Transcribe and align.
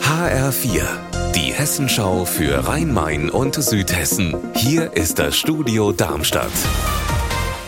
HR4, 0.00 0.84
die 1.34 1.52
Hessenschau 1.52 2.24
für 2.24 2.68
Rhein-Main 2.68 3.30
und 3.30 3.56
Südhessen. 3.56 4.36
Hier 4.54 4.92
ist 4.92 5.18
das 5.18 5.36
Studio 5.36 5.90
Darmstadt. 5.90 6.52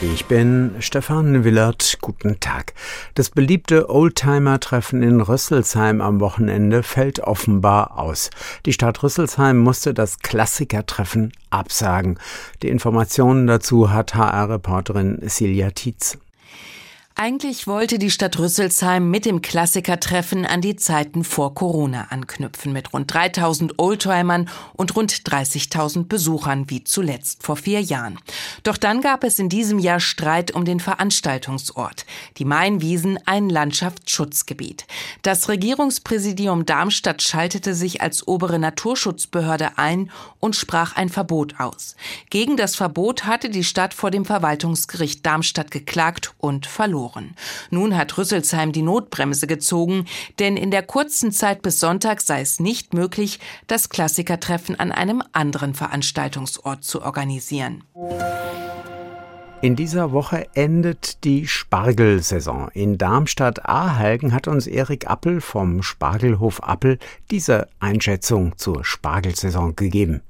Ich 0.00 0.26
bin 0.26 0.76
Stefan 0.79 1.42
Willert. 1.42 1.98
Guten 2.00 2.38
Tag. 2.38 2.74
Das 3.14 3.30
beliebte 3.30 3.90
Oldtimer-Treffen 3.90 5.02
in 5.02 5.21
Rüsselsheim 5.21 6.00
am 6.00 6.21
Wochenende 6.21 6.84
fällt 6.84 7.18
offenbar 7.18 7.98
aus. 7.98 8.30
Die 8.64 8.72
Stadt 8.72 9.03
Rüsselsheim 9.03 9.58
musste 9.58 9.92
das 9.92 10.21
Klassikertreffen 10.21 11.33
absagen. 11.51 12.21
Die 12.62 12.69
Informationen 12.69 13.48
dazu 13.48 13.90
hat 13.90 14.14
HR-Reporterin 14.14 15.19
Silja 15.28 15.71
Tietz. 15.71 16.16
Eigentlich 17.19 17.66
wollte 17.66 17.98
die 17.98 18.10
Stadt 18.10 18.38
Rüsselsheim 18.38 19.10
mit 19.10 19.24
dem 19.24 19.41
Klassikertreffen 19.41 20.45
an 20.45 20.60
die 20.60 20.77
Zeiten 20.77 21.24
vor 21.24 21.55
Corona 21.55 22.09
anknüpfen, 22.10 22.74
mit 22.74 22.92
rund 22.92 23.10
3000 23.10 23.78
Oldtimern 23.78 24.50
und 24.74 24.95
rund 24.95 25.14
30.000 25.14 26.08
Besuchern, 26.08 26.68
wie 26.68 26.84
zuletzt 26.84 27.42
vor 27.42 27.56
vier 27.56 27.80
Jahren. 27.80 28.18
Doch 28.64 28.77
dann 28.77 29.00
gab 29.00 29.24
es 29.24 29.38
in 29.38 29.48
diesem 29.48 29.78
Jahr 29.78 29.98
Streit 29.98 30.50
um 30.50 30.66
den 30.66 30.78
Veranstaltungsort. 30.78 32.05
Die 32.36 32.44
Mainwiesen, 32.44 33.19
ein 33.24 33.48
Landschaftsschutzgebiet. 33.48 34.86
Das 35.22 35.48
Regierungspräsidium 35.48 36.66
Darmstadt 36.66 37.22
schaltete 37.22 37.74
sich 37.74 38.02
als 38.02 38.28
obere 38.28 38.58
Naturschutzbehörde 38.58 39.78
ein 39.78 40.10
und 40.38 40.55
sprach 40.55 40.96
ein 40.96 41.08
Verbot 41.08 41.60
aus. 41.60 41.96
Gegen 42.28 42.58
das 42.58 42.77
Verbot 42.77 43.24
hatte 43.24 43.48
die 43.48 43.64
Stadt 43.64 43.94
vor 43.94 44.10
dem 44.10 44.27
Verwaltungsgericht 44.27 45.24
Darmstadt 45.24 45.70
geklagt 45.70 46.34
und 46.36 46.66
verloren 46.66 47.05
verloren. 47.06 47.34
Nun 47.70 47.96
hat 47.96 48.16
Rüsselsheim 48.19 48.73
die 48.73 48.83
Notbremse 48.83 49.47
gezogen, 49.47 50.05
denn 50.38 50.56
in 50.56 50.70
der 50.70 50.83
kurzen 50.83 51.33
Zeit 51.33 51.62
bis 51.62 51.80
Sonntag 51.80 52.20
sei 52.20 52.41
es 52.41 52.60
nicht 52.60 52.95
möglich, 52.95 53.41
das 53.66 53.88
Klassikertreffen 53.88 54.78
an 54.78 54.92
einem 54.92 55.23
anderen 55.33 55.75
Veranstaltungsort 55.75 56.84
zu 56.84 57.03
organisieren. 57.03 57.84
In 59.62 59.75
dieser 59.75 60.12
Woche 60.12 60.47
endet 60.55 61.25
die 61.25 61.47
Spargelsaison. 61.47 62.69
In 62.75 62.98
Darmstadt-Ahalgen 62.98 64.34
hat 64.34 64.48
uns 64.48 64.67
Erik 64.67 65.08
Appel 65.08 65.41
vom 65.41 65.83
Spargelhof 65.83 66.62
Appel 66.62 66.98
diese 67.30 67.67
Einschätzung 67.80 68.56
zur 68.58 68.84
Spargelsaison 68.84 69.75
gegeben 69.75 70.20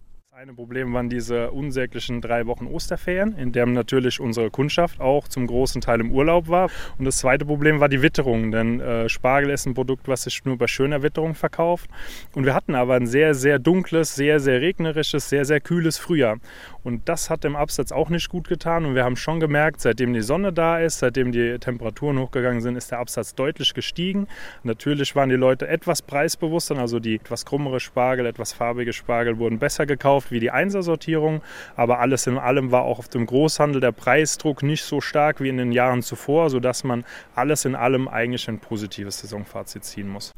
eine 0.46 0.54
Problem 0.54 0.92
waren 0.94 1.08
diese 1.08 1.50
unsäglichen 1.50 2.20
drei 2.20 2.46
Wochen 2.46 2.68
Osterferien, 2.68 3.36
in 3.36 3.50
denen 3.50 3.72
natürlich 3.72 4.20
unsere 4.20 4.48
Kundschaft 4.48 5.00
auch 5.00 5.26
zum 5.26 5.48
großen 5.48 5.80
Teil 5.80 5.98
im 5.98 6.12
Urlaub 6.12 6.46
war. 6.46 6.70
Und 6.98 7.04
das 7.04 7.16
zweite 7.16 7.44
Problem 7.44 7.80
war 7.80 7.88
die 7.88 8.00
Witterung, 8.00 8.52
denn 8.52 8.78
äh, 8.78 9.08
Spargel 9.08 9.50
ist 9.50 9.66
ein 9.66 9.74
Produkt, 9.74 10.06
was 10.06 10.22
sich 10.22 10.44
nur 10.44 10.56
bei 10.56 10.68
schöner 10.68 11.02
Witterung 11.02 11.34
verkauft. 11.34 11.90
Und 12.32 12.44
wir 12.44 12.54
hatten 12.54 12.76
aber 12.76 12.94
ein 12.94 13.08
sehr, 13.08 13.34
sehr 13.34 13.58
dunkles, 13.58 14.14
sehr, 14.14 14.38
sehr 14.38 14.60
regnerisches, 14.60 15.28
sehr, 15.28 15.44
sehr 15.44 15.58
kühles 15.58 15.98
Frühjahr. 15.98 16.38
Und 16.84 17.08
das 17.08 17.28
hat 17.28 17.42
dem 17.42 17.56
Absatz 17.56 17.90
auch 17.90 18.10
nicht 18.10 18.28
gut 18.28 18.46
getan. 18.46 18.84
Und 18.84 18.94
wir 18.94 19.02
haben 19.02 19.16
schon 19.16 19.40
gemerkt, 19.40 19.80
seitdem 19.80 20.14
die 20.14 20.22
Sonne 20.22 20.52
da 20.52 20.78
ist, 20.78 21.00
seitdem 21.00 21.32
die 21.32 21.58
Temperaturen 21.58 22.20
hochgegangen 22.20 22.60
sind, 22.60 22.76
ist 22.76 22.92
der 22.92 23.00
Absatz 23.00 23.34
deutlich 23.34 23.74
gestiegen. 23.74 24.28
Natürlich 24.62 25.16
waren 25.16 25.28
die 25.28 25.34
Leute 25.34 25.66
etwas 25.66 26.02
preisbewusster, 26.02 26.78
also 26.78 27.00
die 27.00 27.16
etwas 27.16 27.44
krummere 27.44 27.80
Spargel, 27.80 28.26
etwas 28.26 28.52
farbige 28.52 28.92
Spargel 28.92 29.38
wurden 29.38 29.58
besser 29.58 29.86
gekauft 29.86 30.30
wie 30.36 30.40
die 30.40 30.50
Einsersortierung. 30.50 31.40
Aber 31.74 31.98
alles 31.98 32.26
in 32.26 32.36
allem 32.36 32.70
war 32.70 32.82
auch 32.82 32.98
auf 32.98 33.08
dem 33.08 33.24
Großhandel 33.24 33.80
der 33.80 33.92
Preisdruck 33.92 34.62
nicht 34.62 34.84
so 34.84 35.00
stark 35.00 35.40
wie 35.40 35.48
in 35.48 35.56
den 35.56 35.72
Jahren 35.72 36.02
zuvor, 36.02 36.50
sodass 36.50 36.84
man 36.84 37.04
alles 37.34 37.64
in 37.64 37.74
allem 37.74 38.06
eigentlich 38.06 38.48
ein 38.48 38.58
positives 38.58 39.20
Saisonfazit 39.20 39.84
ziehen 39.84 40.08
muss. 40.08 40.32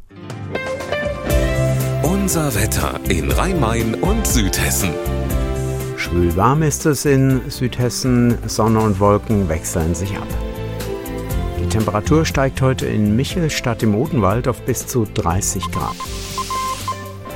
Unser 2.03 2.55
Wetter 2.55 3.01
in 3.09 3.31
Rhein-Main 3.31 3.95
und 3.97 4.27
Südhessen. 4.27 4.91
Schwül 5.97 6.37
warm 6.37 6.63
ist 6.63 6.87
es 6.87 7.05
in 7.05 7.51
Südhessen, 7.51 8.39
Sonne 8.47 8.81
und 8.81 9.01
Wolken 9.01 9.49
wechseln 9.49 9.95
sich 9.97 10.17
ab. 10.17 10.29
Die 11.61 11.69
Temperatur 11.69 12.25
steigt 12.25 12.63
heute 12.63 12.87
in 12.87 13.17
Michelstadt 13.17 13.83
im 13.83 13.97
Odenwald 13.97 14.47
auf 14.47 14.63
bis 14.63 14.87
zu 14.87 15.07
30 15.13 15.71
Grad. 15.73 15.97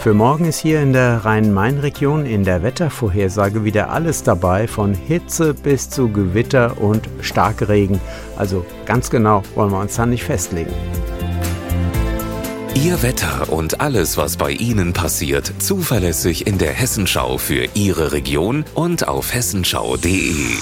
Für 0.02 0.14
morgen 0.14 0.46
ist 0.46 0.58
hier 0.58 0.82
in 0.82 0.92
der 0.92 1.24
Rhein-Main-Region 1.24 2.26
in 2.26 2.42
der 2.42 2.64
Wettervorhersage 2.64 3.64
wieder 3.64 3.90
alles 3.90 4.24
dabei, 4.24 4.66
von 4.66 4.94
Hitze 4.94 5.54
bis 5.54 5.90
zu 5.90 6.08
Gewitter 6.08 6.76
und 6.82 7.08
Starkregen. 7.20 8.00
Also 8.36 8.66
ganz 8.84 9.10
genau 9.10 9.44
wollen 9.54 9.70
wir 9.70 9.78
uns 9.78 9.94
da 9.94 10.04
nicht 10.04 10.24
festlegen. 10.24 10.72
Ihr 12.74 13.00
Wetter 13.04 13.52
und 13.52 13.80
alles, 13.80 14.16
was 14.16 14.36
bei 14.36 14.50
Ihnen 14.50 14.92
passiert, 14.92 15.52
zuverlässig 15.60 16.48
in 16.48 16.58
der 16.58 16.72
Hessenschau 16.72 17.38
für 17.38 17.68
Ihre 17.74 18.10
Region 18.10 18.64
und 18.74 19.06
auf 19.06 19.32
hessenschau.de. 19.32 20.56